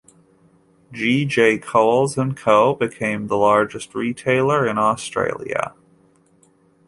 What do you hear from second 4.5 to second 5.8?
in Australia.